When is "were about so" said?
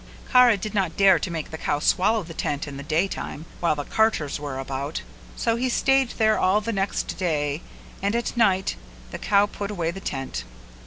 4.39-5.57